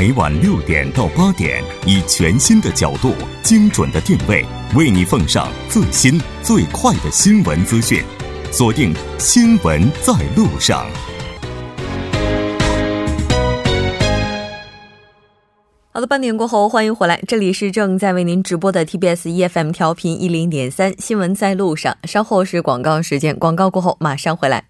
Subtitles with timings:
[0.00, 3.12] 每晚六点到八点，以全新的角度、
[3.42, 4.42] 精准的定位，
[4.74, 8.02] 为你奉上最新最快的新闻资讯。
[8.50, 10.86] 锁定《新闻在路上》。
[15.92, 21.94] 好的，半点过后，欢迎回来，这里是正在为您直播的 TBS EFM 调频一零点三，新闻在路上。
[22.04, 24.69] 稍后是广告时间，广告过后马上回来。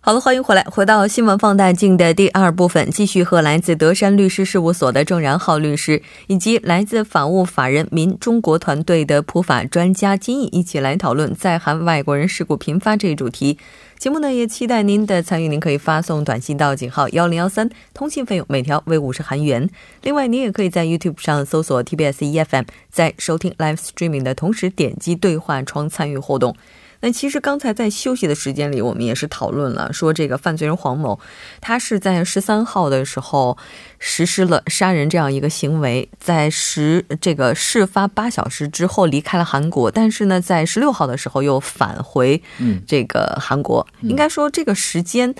[0.00, 13.58] 好了，欢迎回来，回到新闻放大镜的第二部分，继续和来自德山律师事务所的郑然浩律师，以及来自法务法人民中国团队的普法专家金毅一起来讨论在韩外国人事故频发这一主题。
[13.98, 19.68] 节目呢也期待您的参与，您可以发送短信到井号幺零幺三，通信费用每条为五十韩元。
[20.02, 26.54] 另外，您也可以在 YouTube 上搜索 TBS EFM，在收听 Live Streaming 的同时点击对话窗参与互动。
[27.00, 31.18] 那其实刚才在休息的时间里，我们也是讨论了，说这个犯罪人黄某，
[31.60, 33.56] 他是在十三号的时候
[33.98, 42.42] 实施了杀人这样一个行为，在十这个事发八小时之后离开了韩国，但是呢，在十六号的时候又返回
[42.86, 43.86] 这个韩国。
[44.02, 45.32] 应该说这个时间，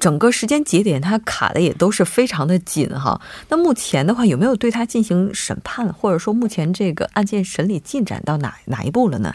[0.00, 3.20] 整个时间节点他卡的也都是非常的紧哈。
[3.48, 9.34] 那目前的话，有没有对他进行审判，或者说目前这个案件审理进展到哪哪一步了呢？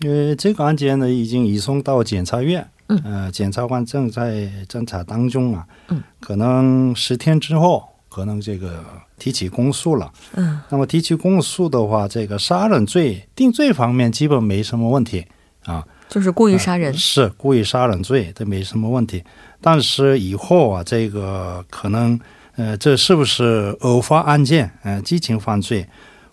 [0.00, 8.84] 因为这个案件呢，已经移送到检察院，嗯，呃，检察官正在侦查当中啊，嗯，可能十天之后，可能这个
[9.18, 15.26] 提起公诉了，嗯，那么提起公诉的话，这个杀人罪定罪方面基本没什么问题
[15.64, 19.22] 啊，就是故意杀人，是故意杀人罪，这没什么问题，
[19.60, 22.18] 但是以后啊，这个可能，
[22.56, 25.84] 呃，这是不是偶发案件，嗯，激情犯罪？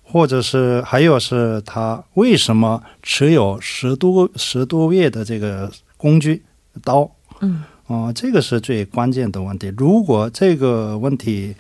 [0.08, 6.42] 或者是还有是他为什么持有十多十多月的这个工具
[6.84, 7.10] 刀？
[7.42, 9.74] 嗯，哦，这个是最关键的问题。
[9.76, 11.54] 如果这个问题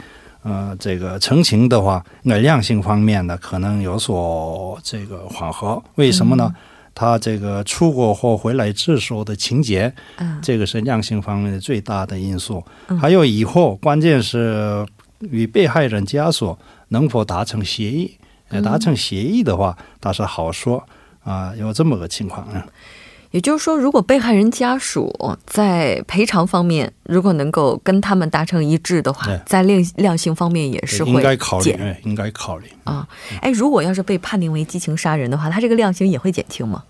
[0.43, 5.81] 呃这个澄清的话，那量刑方面呢可能有所这个缓和。
[5.95, 6.53] 为什么呢？
[6.93, 12.63] 他这个出国或回来自首的情节，嗯这个是量刑方面的最大的因素。
[13.01, 14.85] 还有以后关键是
[15.19, 18.15] 与被害人家属能否达成协议。
[18.61, 20.83] 达成协议的话，倒是好说
[21.23, 21.53] 啊。
[21.57, 22.65] 有这么个情况啊，
[23.31, 25.13] 也就是说，如果被害人家属
[25.45, 33.07] 在赔偿方面，如果能够跟他们达成一致的话，在量量刑方面也是会应该考虑，应该考虑啊。
[33.41, 36.83] 哎，如果要是被判定为激情杀人的话，他这个量刑也会减轻吗？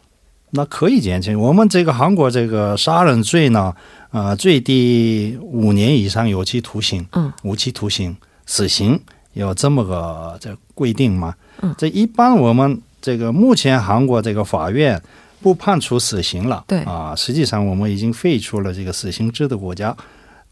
[0.52, 1.38] 那可以减轻。
[1.38, 3.76] 我们这个韩国这个杀人罪呢，
[4.12, 8.16] 呃，最低五年以上有期徒刑，嗯，无期徒刑、
[8.46, 9.02] 死刑
[9.36, 11.36] 有这么个这规定吗？
[11.78, 15.02] 这一般我们这个目前韩国这个法院
[15.42, 19.96] 不判处死刑了，对啊，实际上我们已经废除了这个死刑制的国家，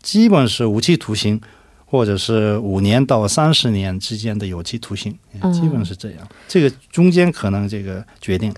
[0.02, 1.40] 基本是无期徒刑，
[1.86, 5.18] 或者是五年到三十年之间的有期徒刑，
[5.54, 6.20] 基本是这样。
[6.48, 8.54] 这个中间可能这个决定。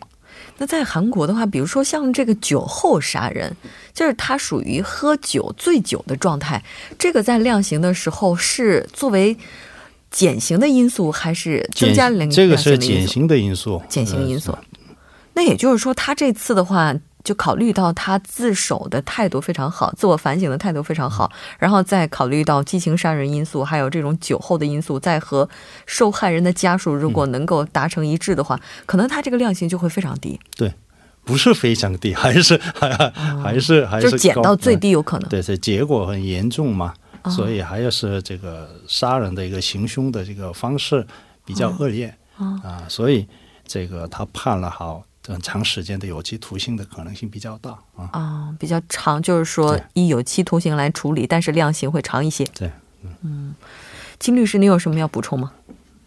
[0.57, 3.55] 那在韩国的话，比如说像这个酒后杀人，
[3.93, 6.63] 就是他属于喝酒醉酒的状态，
[6.97, 9.37] 这个在量刑的时候是作为。
[10.15, 14.57] 减刑的因素还是增加量这个是减刑的因素，减刑因素。
[15.33, 25.49] 那也就是说，他这次的话，就考虑到他自首的态度非常好，自我反省的态度非常好，然后再考虑到激情杀人因素，还有这种酒后的因素，再和
[25.85, 30.39] 受害人的家属如果能够达成一致的话，可能他这个量刑就会非常低。
[30.55, 30.73] 对，
[31.25, 33.11] 不是非常低，还是还
[33.43, 35.27] 还是还是就减到最低有可能。
[35.27, 36.93] 对，这结果很严重嘛。
[37.29, 41.05] 所以还有是这个杀人的一个行凶的这个方式
[41.43, 43.27] 比较恶劣啊，所以
[43.65, 48.09] 这个他判了好很长时间的有期徒刑的可能性比较大啊。
[48.11, 52.45] 啊，比较长，就是说以有期徒刑来处理，但是量刑会长一些。
[52.53, 52.71] 对，
[53.21, 53.55] 嗯，
[54.19, 55.51] 金律师，你有什么要补充吗？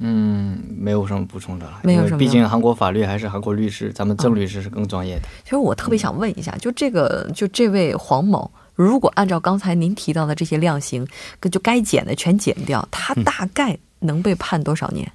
[0.01, 2.19] 嗯，没有什么补充的，没有什么。
[2.19, 5.23] 毕竟韩国法律还是韩国律师，咱们郑律师是更专业的。
[5.43, 8.49] 其实我特别想问一下，就这个，就这位黄某。
[8.79, 11.05] 如果按照刚才您提到的这些量刑，
[11.51, 15.11] 就该减的全减掉，他大概能被判多少年？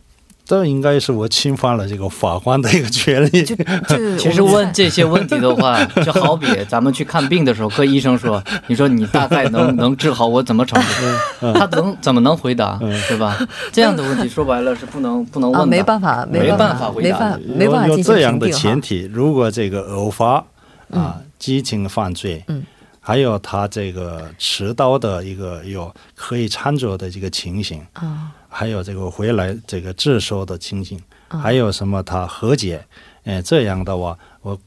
[0.46, 3.46] 这应该是我侵犯了这个法官的一个权利。
[3.48, 3.56] 就
[4.20, 12.78] 其实问这些问题的话， 就好比咱们去看病的时候，跟医生说：“你说你大概能能治好我怎么程度？”他能怎么能回答？
[13.08, 13.40] 是吧？
[13.72, 20.44] 这样的问题说白了是不能不能问的，没办法，没办法回答，没办法有这样的前提，如果这个偶发
[20.92, 22.62] 啊激情犯罪，嗯。
[23.06, 30.98] 还有他这个持刀的一个有可以参酌的这个情形啊，还有这个回来这个自首的情形，
[31.28, 32.82] 还有什么他和解，
[33.26, 34.58] 哎，这样的话，我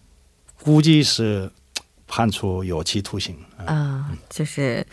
[0.63, 1.51] 估计是
[2.07, 3.35] 判处有期徒刑
[3.65, 4.87] 啊，就是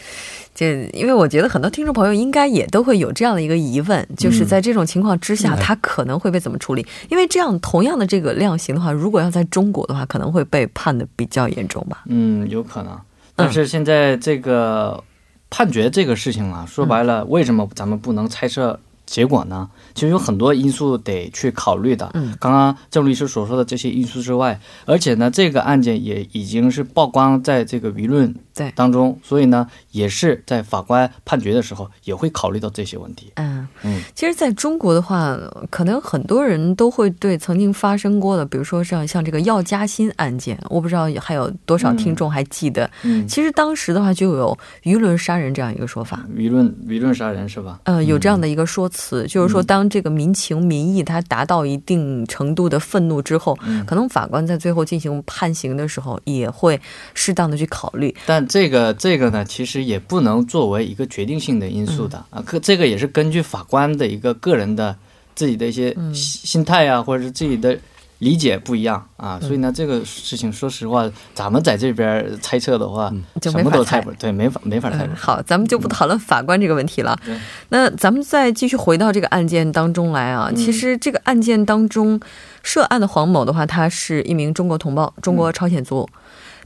[0.56, 6.88] 这因为我觉得很多听众朋友应该也都会有这样的一个疑问，就是在这种情况之下，他可能会被怎么处理？
[7.10, 12.04] 因为这样同样的这个量刑的话，如果要在中国的话，可能会被判的比较严重吧？
[12.06, 12.98] 嗯，有可能。
[13.36, 15.04] 但是现在这个
[15.50, 18.80] 判决这个事情啊，说白了，为什么咱们不能猜测？
[19.06, 22.10] 结果呢，其实有很多因素得去考虑的。
[22.14, 28.34] 嗯，刚刚郑律师所说的这些因素之外，而且呢，这个案件也已经是曝光在这个舆论
[28.76, 33.32] 当中，所以呢，也是在法官判决的时候也会考虑到这些问题。
[33.36, 35.38] 嗯嗯，其实，在中国的话，
[35.70, 42.90] 可能很多人都会对曾经发生过的，比如说像像这个药家鑫案件，我不知道还有多少听众还记得。
[43.04, 46.26] 嗯，其实当时的话就有舆论杀人这样一个说法。
[46.38, 47.82] 舆论舆论杀人是吧？
[47.84, 48.90] 呃，有这样的一个说。
[48.94, 53.58] 辞就是说，当这个民情民意它达到一定程度的愤怒之后，
[53.88, 56.80] 可能法官在最后进行判刑的时候，也会
[57.16, 58.16] 适当的去考虑。
[58.28, 62.42] 但这个这个呢，其实也不能作为一个决定性的因素的啊。
[62.46, 64.96] 可这个也是根据法官的一个个人的
[65.36, 67.78] 自己的一些心态啊，或者是自己的。
[68.20, 73.12] 理解不一样啊，所以呢，这个事情说实话，咱们在这边猜测的话，
[73.42, 75.06] 什么都猜不对，没法没法猜。
[75.14, 77.20] 好，咱们就不讨论法官这个问题了。
[77.68, 80.50] 那咱们再继续回到这个案件当中来啊。
[80.56, 82.18] 其实这个案件当中
[82.62, 86.08] 涉案的黄某的话，他是一名中国同胞，中国朝鲜族。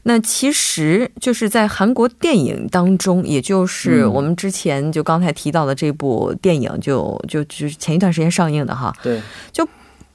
[0.04, 8.94] 那其实就是在韩国电影当中，也就是我们之前就刚才提到的这部电影，就就就前一段时间上映的哈。
[9.02, 9.20] 对，
[9.52, 9.68] 就。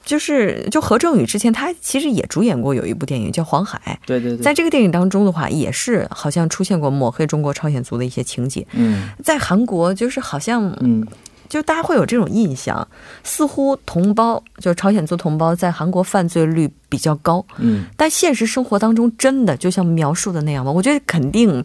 [0.06, 8.66] 就是就何正宇之前他其实也主演过有一部电影叫《黄海》，对对对，在这个电影当中的话，也是好像出现过抹黑中国朝鲜族的一些情节。
[8.72, 11.02] 嗯，在韩国就是好像，嗯，
[11.48, 12.86] 就大家会有这种印象，
[13.22, 17.44] 似乎同胞就是朝鲜族同胞在韩国犯罪率比较高。
[17.58, 20.72] 嗯，但现实生活当中真的就像描述的那样吗？
[20.72, 21.64] 我觉得肯定。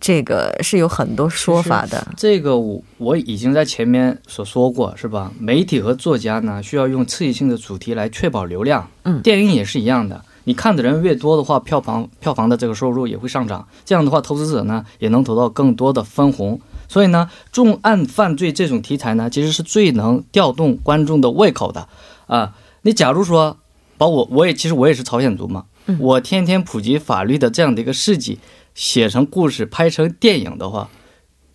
[0.00, 2.06] 这个是有很多说法的。
[2.14, 5.32] 这个我我已经在前面所说过，是吧？
[5.38, 8.86] 媒体和作家呢，需要用刺激性的主题来确保流量。
[9.04, 10.22] 嗯，电影也是一样的。
[10.42, 13.66] 你看的人越多的话，票房票房的这个收入也会上涨。
[13.86, 16.60] 这样的话，投资者呢也能得到更多的分红。
[16.94, 21.88] 所以呢，重案犯罪这种题材呢，其实是最能调动观众的胃口的。
[22.28, 23.56] 啊，你假如说
[23.98, 25.64] 把我我也其实我也是朝鲜族嘛，
[25.98, 28.38] 我天天普及法律的这样的一个事迹。
[28.76, 30.88] 写成故事、拍成电影的话，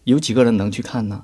[0.03, 1.23] 有几个人能去看呢？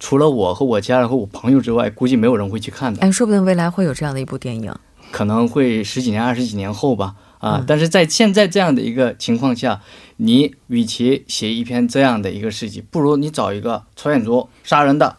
[0.00, 3.00] 除了我和我家人和我朋友之外，估计没有人会去看的。
[3.00, 4.74] 哎，说不定未来会有这样的一部电影，
[5.12, 7.14] 可能会十几年、二十几年后吧。
[7.46, 9.80] 啊，但是在现在这样的一个情况下，
[10.16, 15.16] 你与其写一篇这样的一个事迹，不如你找一个朝鲜族杀人的，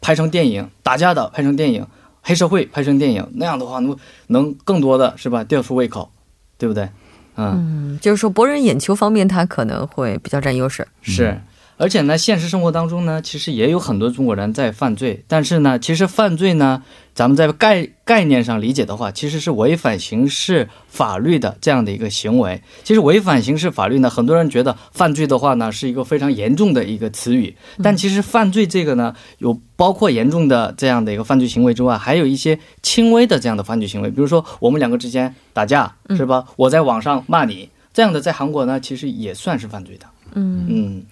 [0.00, 1.84] 拍成电影；打架的拍成电影；
[2.22, 3.26] 黑社会拍成电影。
[3.34, 3.96] 那样的话，能
[4.26, 5.42] 能更多的是吧？
[5.44, 6.10] 吊出胃口，
[6.58, 6.88] 对不对？
[7.36, 10.86] 嗯，就是说博人眼球方面，他可能会比较占优势。
[11.00, 11.40] 是，
[11.82, 16.80] 而且呢，现实生活当中呢，其实也有很多中国人在犯罪，但是呢，其实犯罪呢。
[17.14, 22.62] 咱们在概概念上理解的话，其实是违反刑事法律的这样的一个行为。
[22.84, 27.54] 其实违反刑事法律呢，很多人觉得犯罪的话呢是一个非常严重的一个词语。
[27.82, 34.08] 但其实犯罪这个呢，有包括严重的这样的一个犯罪行为之外，还有一些轻微的这样的犯罪行为。
[34.08, 36.46] 比如说我们两个之间打架，是吧？
[36.56, 40.06] 我在网上骂你，这样的在韩国呢，其实也算是犯罪的。
[40.34, 41.02] 嗯嗯，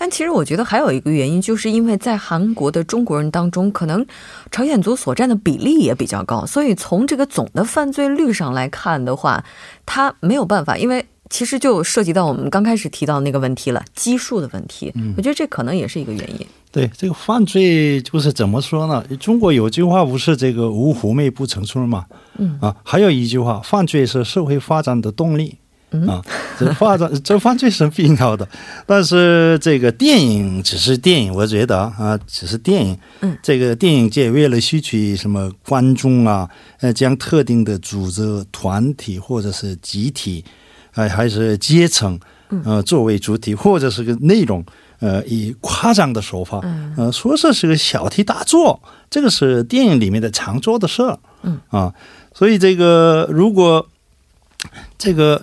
[0.00, 4.04] 但其实我觉得还有一个原因，就是因为在韩国的中国人当中，可能
[4.50, 9.44] 朝鲜族所占的比例也比较高，所以从这个总的犯罪率上来看的话，
[9.84, 14.90] 他没有办法，因为其实就涉及到我们刚开始提到那个问题了，基数的问题。
[14.94, 16.46] 嗯，我觉得这可能也是一个原因。
[16.72, 19.04] 对，这个犯罪就是怎么说呢？
[19.18, 22.06] 中国有句话不是这个“无狐媚不成村”嘛？
[22.38, 25.58] 嗯啊，还有一句话，犯罪是社会发展的动力。
[26.06, 26.22] 啊，
[26.56, 28.48] 这发展这犯罪是必要的，
[28.86, 32.96] 但是这个电影只是电影，我觉得啊，只是电影。
[33.22, 36.48] 嗯，这个电影界为了吸取什么观众啊，
[36.80, 40.44] 呃，将特定的组织、团体或者是集体，
[40.92, 42.16] 哎，还是阶层，
[42.64, 44.64] 呃，作为主体，或者是个内容，
[45.00, 46.60] 呃，以夸张的手法，
[46.96, 48.80] 呃，说这是个小题大做，
[49.10, 51.18] 这个是电影里面的常做的事儿。
[51.42, 51.92] 嗯啊，
[52.32, 53.88] 所以这个如果
[54.96, 55.42] 这个。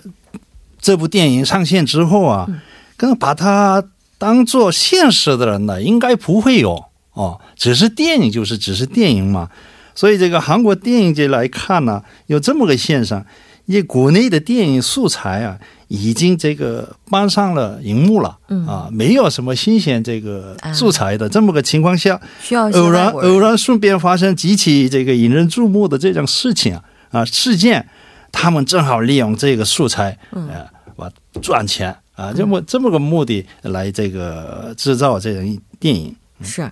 [0.88, 2.48] 这部电影上线之后啊，
[2.96, 3.84] 跟把它
[4.16, 7.38] 当做现实的人呢，应该不会有哦。
[7.56, 9.50] 只是电影就是只是电影嘛，
[9.94, 13.22] 所以这个韩国电影界来看呢，有这么个现象：，
[13.66, 27.86] 因国内的电影素材啊，已经这个搬上了荧幕了，啊，没有什么新鲜这个素材的这么个情况下，需要偶然偶然顺便发生几起这个引人注目的这种事情啊啊事件。
[28.30, 30.68] 他们正好利用这个素材，呃，
[30.98, 31.08] 我
[31.40, 36.14] 赚钱啊，这么这么个目的来这个制造这种电影。
[36.40, 36.70] 是，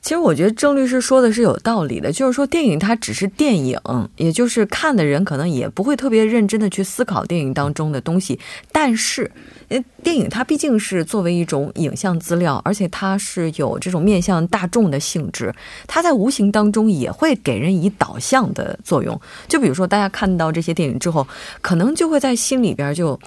[0.00, 3.76] 其实我觉得郑律师说的是有道理的，就是说电影它只是电影，
[4.14, 8.38] 也就是看的人可能也不会特别认真的去思考电影当中的东西，
[8.70, 9.28] 但是，
[9.66, 15.52] 呃，电影它毕竟是作为一种影像资料，而且它是有这种面向大众的性质，
[15.88, 19.20] 它在无形当中也会给人以导向的作用。
[19.48, 21.26] 就比如说大家看到这些电影之后，
[21.60, 23.18] 可能就会在心里边就。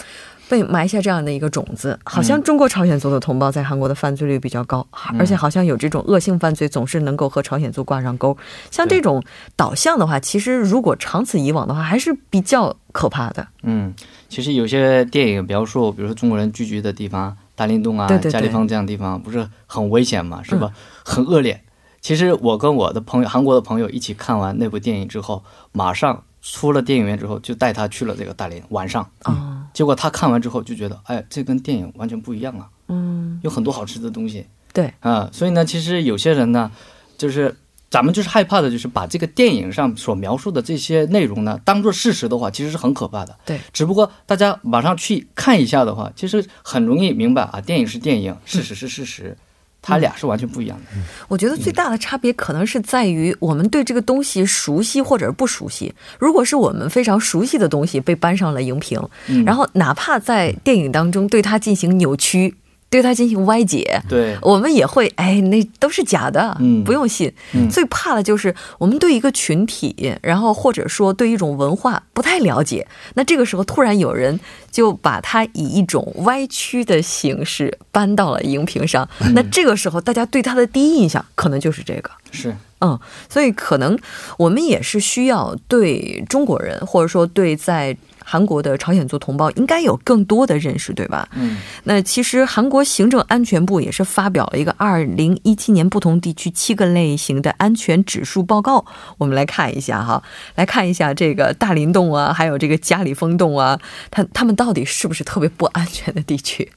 [0.53, 4.85] 被埋下这样的一个种子，好像中国朝鲜族的同胞在韩国的犯罪率比较高，
[5.17, 8.37] 而且好像有这种恶性犯罪总是能够和朝鲜族挂上钩。
[8.69, 9.23] 像这种
[9.55, 13.47] 导向的话，其实如果长此以往的话，还是比较可怕的。
[13.63, 13.91] 嗯，
[14.29, 20.71] 其实有些电影描述，比如说中国人聚居的地方，大林洞啊、嘉里方这样的地方，不是很危险嘛，是吧？
[21.03, 21.59] 很恶劣。
[21.99, 29.52] 其实我跟我的朋友，韩国的朋友一起看完那部电影之后，马上出了电影院之后，就带他去了这个大连，晚上啊。
[29.73, 32.69] 结果他看完之后就觉得，哎，这跟电影完全不一样啊！
[32.87, 34.45] 嗯，有很多好吃的东西。
[34.71, 36.71] 对啊，所以呢，其实有些人呢，
[37.17, 37.55] 就是
[37.89, 43.37] 咱们就是害怕的，就是把这个电影上所描述的这些内容呢，当做事实的话，其实是很可怕的。
[43.45, 49.37] 对，只不过大家马上去看一下的话，其实很容易明白啊，电影是电影，事实是事实。
[49.83, 50.85] 它俩是完全不一样的。
[51.27, 55.93] 我觉得最大的差别可能是在于我们对这个东西熟悉或者是不熟悉。
[56.17, 58.99] 如果是我们非常熟悉的东西被搬上了荧屏，
[59.45, 62.55] 然后哪怕在电影当中对它进行扭曲。
[62.93, 67.33] 对它进行歪解，对，我们也会哎，那都是假的，嗯，不用信。
[67.71, 83.97] 最怕的就是我们对一个群体，然后或者说对一种文化不太了解，那这个时候突然有人就把它以一种歪曲的形式搬到了荧屏上，那这个时候大家对它的第一印象可能就是这个，是，嗯，所以可能
[84.37, 87.97] 我们也是需要对中国人，或者说对在。
[88.23, 91.27] 韩国的朝鲜族同胞应该有更多的认识，对吧？
[91.35, 98.85] 嗯，那其实韩国行政安全部也是发表了一个二零一七年不同地区七个类型的安全指数报告，
[99.17, 100.23] 我们来看一下哈，
[100.55, 106.71] 来看一下这个大林洞啊，还有这个加里峰洞啊，它他们到底是不是特别不安全的地区？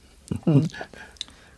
[0.45, 0.67] 嗯。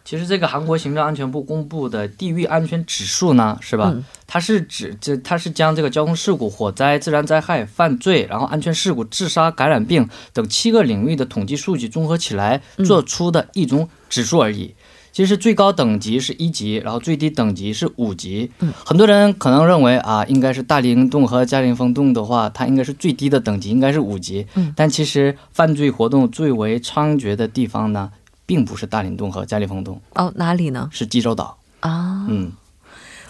[0.09, 3.95] 其实这个韩国行政安全部公布的地域安全指数呢，是吧？
[4.25, 14.73] 它是指这，它是将这个交通事故、火灾、自然灾害、犯罪，然后安全事故、自杀、感染病等七个领域的统计数据综合起来做出的一种指数而已。
[15.11, 18.49] 其实最高等级是一级，然后最低等级是五级。
[18.83, 24.47] 很多人可能认为啊，应该是大林洞和嘉陵峰洞的话，它应该是最低的等级，应该是五级。
[24.75, 28.11] 但其实犯罪活动最为猖獗的地方呢？
[28.49, 30.89] 并不是大岭洞和加里峰洞哦，哪里呢？
[30.91, 32.25] 是济州岛啊。
[32.27, 32.51] 嗯，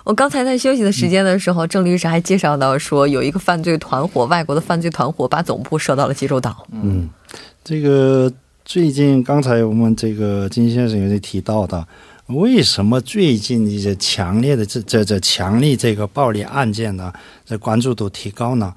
[0.06, 6.66] 我刚才在休息的时间的时候，郑律师还介绍到说，有一个犯罪团伙，外国的犯罪团伙把总部设到了济州岛。
[6.72, 7.10] 嗯，
[7.66, 8.32] 这个
[8.64, 11.86] 最近刚才我们这个金先生也是提到的，
[12.28, 17.12] 为什么最近一些强烈的这这这强力这个暴力案件呢，
[17.46, 18.74] 这关注度提高呢？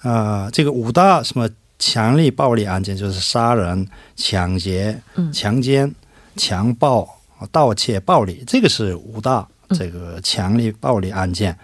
[0.00, 1.46] 啊，这个五大什么？
[1.82, 5.92] 强力暴力案件就是杀人、抢劫、强奸、
[6.36, 7.08] 强暴、
[7.50, 11.58] 盗窃、暴力，这个是五大这个强力暴力案件。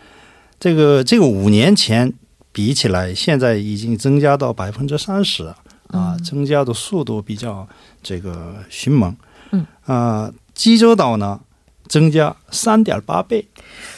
[0.59, 2.13] 这个这个五年前
[2.51, 5.55] 比起来，现在已经增加到百分之三十
[5.87, 7.69] 啊，增加的速度比较
[8.03, 9.15] 这个迅猛。
[9.53, 11.39] 嗯啊，济州岛呢？
[11.88, 13.45] 增加三点八倍，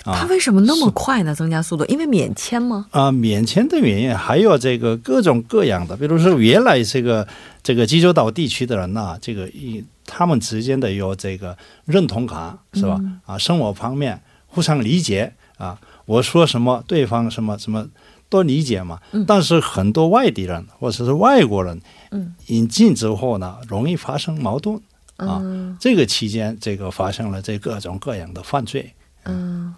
[0.04, 1.34] 它为什么那么快呢？
[1.34, 2.86] 增加速度，因为免签吗？
[2.90, 7.26] 啊，免签的原因还有这个各种各样的，比如说原来这个
[7.62, 13.00] 这个济州岛地区的人呐，这个一他们之间的有这个认同感是吧？
[13.26, 17.86] 啊，生活方面互相理解啊，我说什么对方什么什么
[18.28, 18.98] 都理解嘛。
[19.26, 21.80] 但是很多外地人或者是外国人，
[22.10, 24.80] 嗯，引进之后呢，容易发生矛盾。
[25.26, 25.42] 啊，
[25.78, 28.92] 这个期间，这个发生了这各种各样的犯罪。
[29.26, 29.74] 嗯，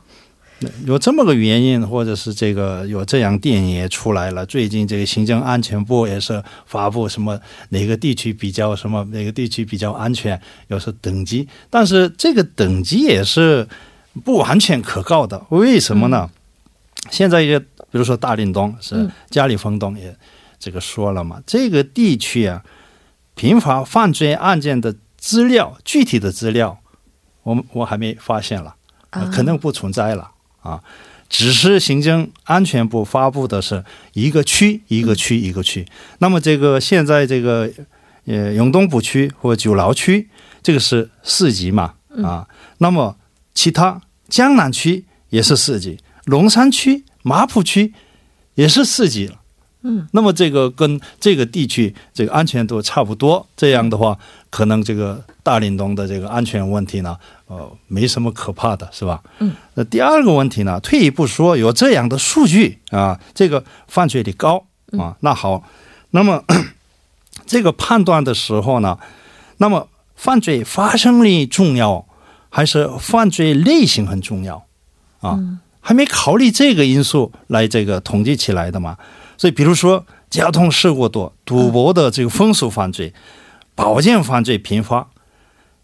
[0.87, 4.47] 有这么个原因，或者是这个有这样电影也出来了。
[4.47, 7.37] 最近这个行政安全部也是发布什么
[7.71, 13.67] 哪个地区比较什么哪个地区比较安全，有时等级，但是这个等级也是
[14.25, 15.45] 不完全可靠的。
[15.49, 16.31] 为什么呢？
[17.11, 20.17] 现在也比如说大林东是家里峰东也
[20.61, 22.63] 这个说了嘛，这个地区啊，
[23.35, 24.95] 频发犯罪案件的。
[25.23, 26.81] 资料具体的资料，
[27.45, 28.75] 我们我还没发现了，
[29.31, 30.83] 可能不存在了啊。
[31.29, 35.87] 只是行政安全部发布的是一个区一个区一个区。
[36.19, 37.71] 那么这个现在这个
[38.27, 40.29] 呃永东部区或九劳区，
[40.61, 42.49] 这个是市级嘛啊。
[42.79, 43.17] 那么
[43.55, 47.95] 其他江南区也是市级，龙山区、马浦区
[48.57, 49.39] 也是市级了。
[49.83, 54.17] 嗯，那么这个跟这个地区这个安全度差不多，这样的话，
[54.49, 59.21] 可能这个大林东的这个安全问题呢，呃，没什么可怕的，是吧？
[59.41, 59.53] 嗯。
[59.75, 64.65] 那第二个问题呢，退一步说，有这样的数据啊，这个犯罪率高
[64.99, 65.65] 啊，那好，
[66.11, 66.45] 那么
[67.47, 68.99] 这个判断的时候呢，
[69.57, 72.07] 那么犯罪发生率重要
[72.51, 74.65] 还是犯罪类型很重要
[75.21, 75.39] 啊？
[75.81, 78.97] 还没考虑这个因素来这个统计起来的嘛？
[79.43, 83.13] 所以，比如说交通事故多、赌博的这个风俗犯罪、
[83.75, 85.09] 保健犯罪频发，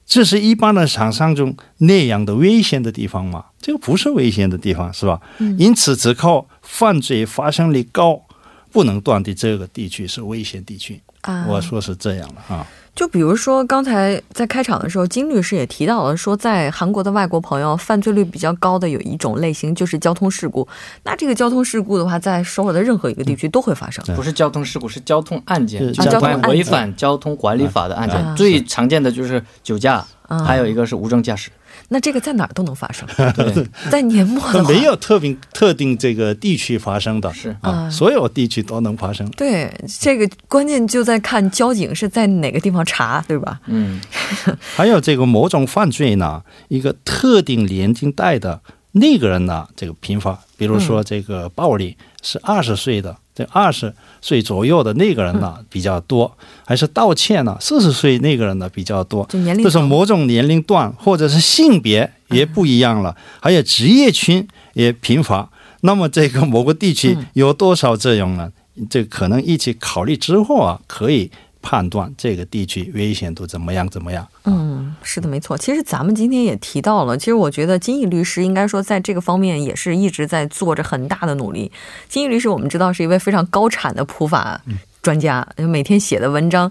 [0.07, 3.47] 这是一般的想象中那样的危险的地方吗？
[3.61, 5.21] 这个不是危险的地方，是吧？
[5.59, 8.23] 因此，只靠犯罪发生率高，
[8.73, 11.01] 不能断定这个地区是危险地区。
[11.23, 12.67] 啊，我说是这样的啊。
[12.95, 20.67] 就比如说，刚才在开场的时候，金律师也提到了，说在韩国的外国朋友犯罪率比较高的有一种类型就是交通事故。
[21.05, 24.05] 那这个交通事故的话，在首尔的任何一个地区都会发生。
[24.17, 28.37] 不是交通事故，是交通案件，交通违反交通管理法的案件。
[28.37, 30.05] 最常见的就是酒驾，
[30.45, 31.51] 还有一个是无证驾驶。
[31.89, 33.09] 那这个在哪儿都能发生，
[33.91, 39.27] 在年末的没有特定特定这个地区发生的，是啊，所有地区都能发生。
[39.31, 43.61] 对，这个关键就在看交警是在哪个地方查，对吧？
[43.67, 44.01] 嗯，
[44.77, 48.61] 还有这个某种犯罪呢，一个特定年龄带的
[48.93, 53.17] 那个人呢，这个频发，比如说这个暴力是二十岁的。
[53.35, 57.57] 这二十岁左右的那个人呢比较多，还是盗窃呢？
[57.61, 59.25] 四十岁那个人呢比较多，
[59.63, 65.49] 就是某种年龄段或者是性别也不一样了，还有职业群也频繁。
[65.83, 68.51] 那么这个某个地区有多少这样呢？
[68.91, 71.31] 这可能一起考虑之后啊，可以。
[71.61, 73.89] 判断这个地区危险度怎么样？
[73.89, 74.27] 怎么样？
[74.45, 75.57] 嗯，是的，没错。
[75.57, 81.71] 其实咱们今天也提到了，其实我觉得金毅律师应该说在这个方面也是一直在做着很大的努力。
[82.09, 84.61] 金毅律师，我们知道是一位非常高产的普法。
[85.03, 86.71] 专家每天写的文章，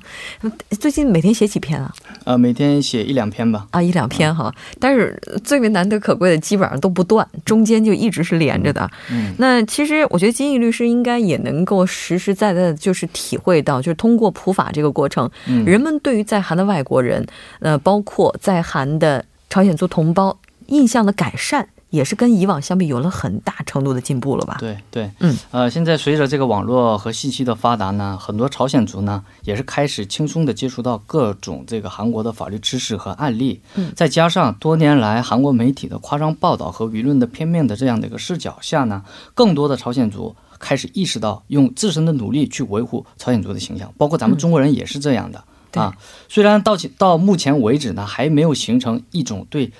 [0.79, 1.93] 最近每天写几篇啊？
[2.25, 3.67] 呃，每天写一两篇吧。
[3.71, 4.53] 啊，一两篇哈。
[4.79, 8.89] 但是最为难得可贵的，基本上都不断，中间就一直是连着的。
[9.09, 9.33] 嗯。
[9.37, 15.29] 那其实我觉得金毅律师应该也能够实实在在的，就是体会到，就是通过普法这个过程，
[15.65, 17.25] 人们对于在韩的外国人，
[17.59, 20.37] 呃，包括在韩的朝鲜族同胞
[20.67, 21.67] 印象的改善。
[21.89, 24.57] 也是跟以往相比有了很大程度的进步了吧？
[24.59, 33.61] 对对，嗯，呃，现在随着这个网络和信息的发达呢，很多朝鲜族呢也是开始轻松的接触到各种这个韩国的法律知识和案例。
[33.75, 45.41] 嗯，再加上多年来韩国媒体的夸张报道和舆论的片面的这样的一个视角下呢，更多的朝鲜族开始意识到用自身的努力去维护朝鲜族的形象，包括咱们中国人也是这样的
[45.79, 45.95] 啊。
[46.27, 49.71] 虽然到到目前为止呢，还没有形成一种对。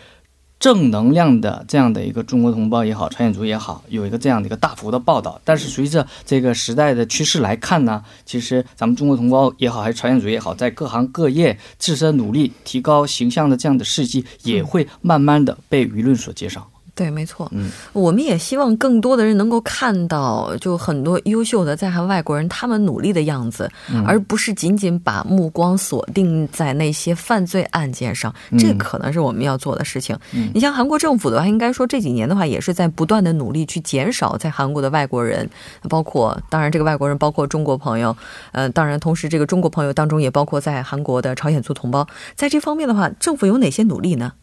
[0.59, 5.39] 正能量的这样的一个中国同胞也好，朝鲜族也好，有一个这样的一个大幅的报道。
[5.43, 16.61] 但是随着这个时代的趋势来看呢，其实咱们中国同胞也好，还是朝鲜族也好，在各行各业自身努力提高形象的这样的事迹，也会慢慢的被舆论所接受。
[16.97, 17.47] 对，没错。
[17.53, 23.69] 嗯，我们也希望更多的人能够看到，就很多优秀的在韩外国人他们努力的样子，
[24.03, 28.33] 而不是仅仅把目光锁定在那些犯罪案件上。
[28.57, 30.17] 这可能是我们要做的事情。
[30.55, 35.47] 你像韩国政府的话，应该说这几年的话，也是在不断的努力去减少在韩国的外国人，
[35.87, 38.17] 包括当然这个外国人包括中国朋友，
[38.53, 42.07] 呃，当然同时这个中国朋友当中也包括在韩国的朝鲜族同胞。
[42.35, 44.33] 在这方面的话，政府有哪些努力呢？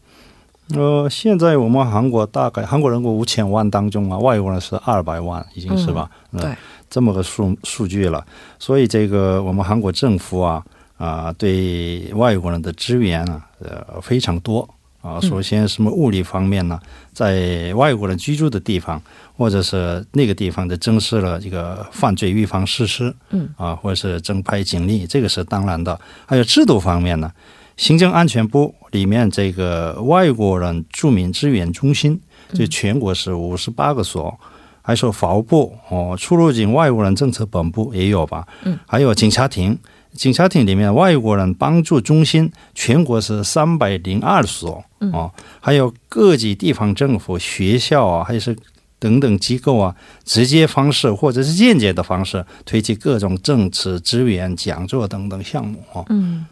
[0.71, 6.11] 呃，现在我们韩国大概韩国人口五千万当中啊，外国人是二百万，已经是吧？
[6.33, 6.57] 对，
[6.89, 8.25] 这么个数数据了。
[8.59, 10.65] 所以这个我们韩国政府啊
[10.97, 14.67] 啊，对外国人的支援啊，呃，非常多
[15.03, 15.21] 啊。
[15.21, 16.81] 首先，什么物理方面呢？
[17.13, 19.01] 在外国人居住的地方，
[19.37, 26.01] 或者是那个地方的增设了这个犯罪预防设施，嗯啊，或者是增派警力，这个是当然的。
[26.25, 27.31] 还有制度方面呢？
[27.77, 32.21] 行政安全部里面这个外国人住民支援中心，
[32.53, 34.33] 就全国是五十八个所，
[34.81, 38.47] 还说法务部哦，出入境外国人政策本部也有吧？
[38.65, 39.77] 嗯，还有警察厅，
[40.13, 48.57] 警察厅里面外国人帮助中心全国是三百零二所哦，还有各级地方政府、学校啊，还是
[49.01, 56.05] 等等机构啊，直接方式或者是间接的方式推进各种政策支援、讲座等等项目啊。
[56.11, 56.47] 嗯。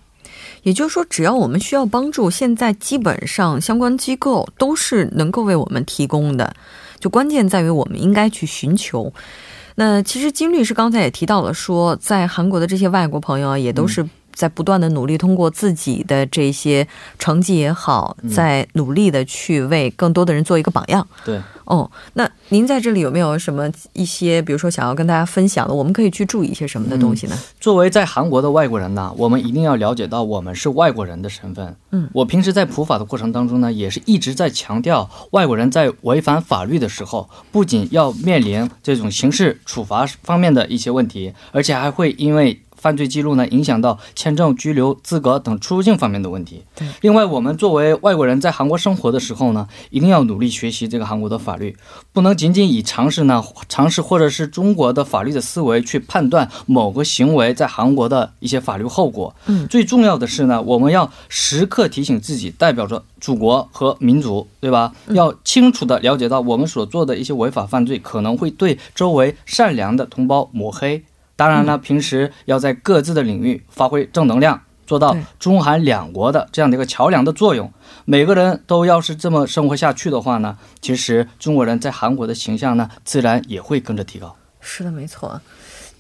[0.63, 6.55] 也就是说，只要我们需要帮助，现在基本上相关机构都是能够为我们提供的。
[6.99, 9.13] 就关键在于我们应该去寻求。
[9.75, 16.87] 那其实金律师刚才也提到了，说在韩国的这些外国朋友啊，也都是在不断的努力，通过自己的这些
[17.19, 21.07] 成绩也好，在努力的去为更多的人做一个榜样。
[21.25, 27.39] 对，哦，那您在这里有没有什么一些，比如说想要跟大家分享的，我们可以去注意一些什么的东西呢？
[27.61, 31.77] 作为在韩国的外国人呢，我们一定要了解到我们是外国人的身份。
[31.91, 42.61] 嗯，我平时在普法的过程当中呢，也是一直在强调，外国人在违反法律的时候，不仅要面临这种刑事处罚方面的一些问题，而且还会因为。
[42.83, 46.65] 犯罪记录呢，影响到签证、居留资格等出入境方面的问题。
[47.01, 51.77] 另外，我们作为外国人在韩国生活的时候呢，一定要努力学习这个韩国的法律，
[52.13, 59.33] 不能仅仅以常识呢、常识或者是中国的法律的思维去判断某个行为在韩国的一些法律后果。
[59.47, 64.93] 嗯，最重要的是呢，我们要时刻提醒自己，代表着祖国和民族，对吧？
[65.11, 71.05] 要清楚的了解到我们所做的一些违法犯罪可能会对周围善良的同胞抹黑。
[71.43, 77.73] 当然了，平时要在各自的领域发挥正能量，做到中韩两国的这样的一个桥梁的作用。
[78.05, 84.37] 每个人都要是这么生活下去的话呢，其实中国人在韩国的形象呢，自然也会跟着提高。
[84.61, 85.41] 是的，没错。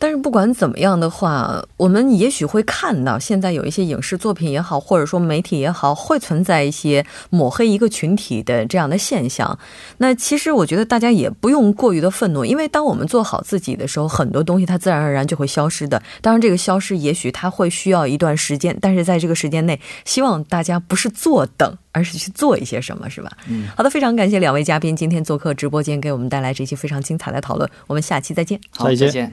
[0.02, 9.56] 但是不管怎么样的话，我们也许会看到，现在有一些影视作品也好，或者说媒体也好，会存在一些抹黑一个群体的这样的现象。
[9.98, 16.02] 那其实我觉得大家也不用过于的愤怒，因为当我们做好自己的时候，很多东西它自然而然就会消失的。
[16.20, 23.30] 当然，这个消失也许它会需要一段时间，但是在这个时间内，希望大家不是坐等，而是去做一些什么，是吧？
[23.46, 27.70] 嗯，好的，非常感谢两位嘉宾今天做客直播间，给我们带来这期非常精彩的讨论。
[27.86, 28.60] 我们下期再见。
[28.76, 29.32] 好，再见。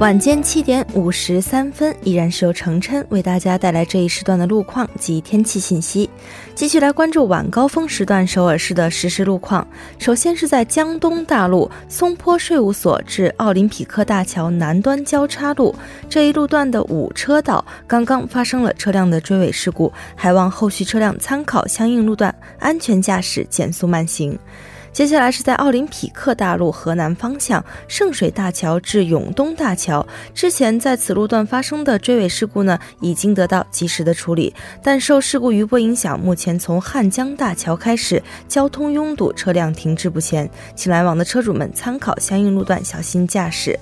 [0.00, 6.08] 晚间七点五十三分，依然是由程琛为大家带来这一时段的路况及天气信息。
[6.54, 9.66] 继续来关注晚高峰时段首尔市的实时路况。
[9.98, 15.74] 首先是在江东大路松坡税务所至奥林匹克大桥南端交叉路
[16.08, 24.38] 这一路段的五车道，刚刚发生了车辆的追尾事故，还望后续车辆参考相应路段，安全驾驶，减速慢行。
[24.98, 43.78] 接下来是在奥林匹克大路河南方向圣水大桥至永东大桥，之前在此路段发生的追尾事故呢，已经得到及时的处理，但受事故余波影响，目前从汉江大桥开始交通拥堵，车辆停滞不前，请来往的车主们参考相应路段，小心驾驶。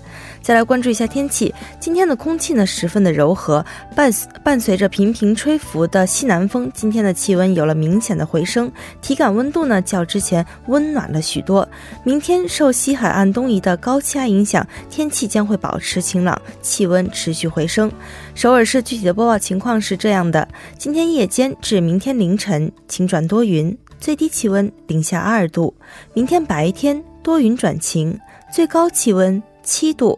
[0.47, 4.13] 再来关注一下天气，今天的空气呢十分的柔和，伴
[4.45, 8.71] 伴随着频频吹拂的西南风，今天的气温有了明显的回升，
[9.03, 11.69] 体感温度呢较之前温暖了许多。
[12.05, 17.91] 明天受西海岸东移的高气压影响，天气将会保持晴朗，气温持续回升。
[18.37, 20.47] 首尔市具体的播报情况是这样的：
[20.79, 25.75] 今天夜间至明天凌晨晴转多云，最低气温零下二度；
[26.15, 28.17] 明天白天多云转晴，
[28.53, 30.17] 最高气温七度。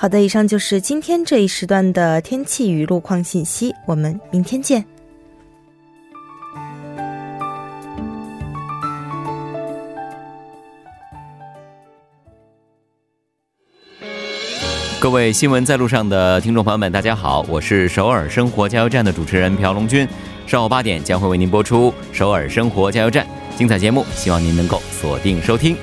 [0.00, 3.74] 好的，以上就是今天这一时段的天气与路况信息。
[3.84, 4.84] 我们明天见。
[15.00, 20.06] 各位新闻在路上的听众朋友们，大家好，我是首尔生活加油站的主持人朴龙军。
[20.46, 25.76] 上午八点将会为您播出首尔生活加油站精彩节目，希望您能够锁定收听。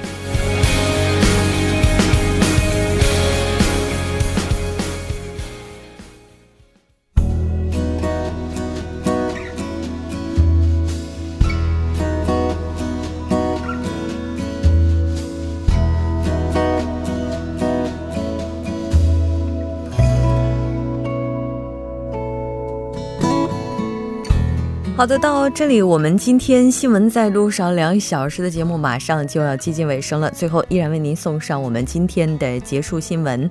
[24.97, 30.31] 好的，到这里，我们今天新闻在路上两小时的节目马上就要接近尾声了。
[30.31, 33.49] 最后，依然为您送上我们今天的结束新闻。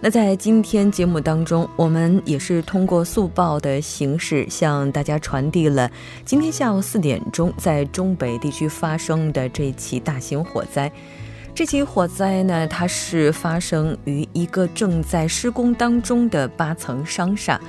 [0.00, 5.90] 那在今天节目当中，我们也是通过速报的形式向大家传递了
[6.24, 10.90] 今天下午四点钟在中北地区发生的这起大型火灾。
[11.56, 17.60] 这起火灾呢，它是发生于一个正在施工当中的八层商厦。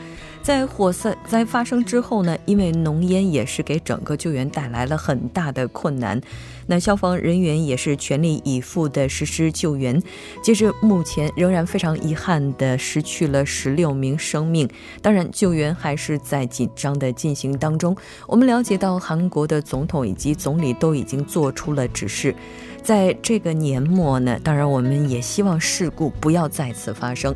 [0.46, 6.22] 在火灾发生之后呢，因为浓烟也是给整个救援带来了很大的困难。
[6.68, 10.00] 那消防人员也是全力以赴的实施救援。
[10.44, 14.70] 截至目前，仍然非常遗憾的失去了十六名生命。
[15.02, 17.98] 当然，救援还是在紧张的进行当中。
[18.28, 22.36] 我们了解到，韩国的总统以及总理都已经做出了指示。
[22.84, 27.34] 在这个年末呢，当然我们也希望事故不要再次发生。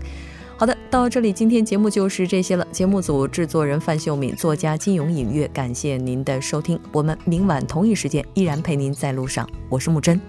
[0.59, 2.67] 好的，到这里，今天节目就是这些了。
[2.69, 6.77] 节目组制作人范秀敏，作家金勇隐月，感谢您的收听。
[6.91, 10.19] 我们明晚同一时间依然陪您在路上，我是木真。